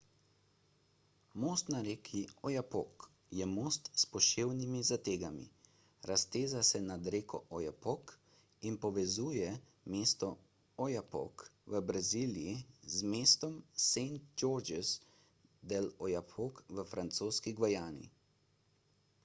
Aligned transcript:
most 1.41 1.65
na 1.73 1.79
reki 1.87 2.19
oyapock 2.51 3.03
je 3.39 3.45
most 3.49 3.89
s 4.03 4.07
poševnimi 4.13 4.79
zategami 4.87 5.43
razteza 6.11 6.63
se 6.69 6.81
nad 6.85 7.09
reko 7.15 7.41
oyapock 7.59 8.13
in 8.69 8.79
povezuje 8.85 9.51
mesto 9.95 10.31
oiapoque 10.87 11.49
v 11.73 11.81
braziliji 11.91 12.55
z 12.95 13.11
mestom 13.13 13.53
saint 13.89 14.25
georges 14.43 14.95
de 15.73 15.77
l'oyapock 15.85 16.63
v 16.79 16.87
francoski 16.95 17.55
gvajani 17.61 18.11